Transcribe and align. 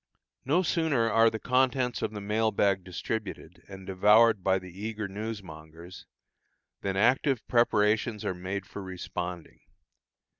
No 0.45 0.63
sooner 0.63 1.11
are 1.11 1.29
the 1.29 1.37
contents 1.37 2.01
of 2.01 2.09
the 2.11 2.19
mail 2.21 2.49
bag 2.49 2.83
distributed, 2.83 3.61
and 3.67 3.85
devoured 3.85 4.43
by 4.43 4.57
the 4.57 4.71
eager 4.83 5.07
newsmongers, 5.07 6.07
than 6.81 6.97
active 6.97 7.47
preparations 7.47 8.25
are 8.25 8.33
made 8.33 8.65
for 8.65 8.81
responding. 8.81 9.59